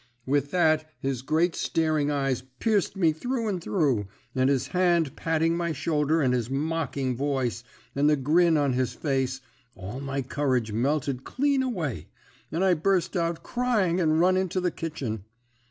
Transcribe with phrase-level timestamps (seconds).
[0.25, 5.55] "What with his great staring eyes piercing me through and through, and his hand patting
[5.55, 9.41] my shoulder, and his mocking voice, and the grin on his face,
[9.75, 12.07] all my courage melted clean away,
[12.51, 15.23] and I burst out crying and run into the kitchen.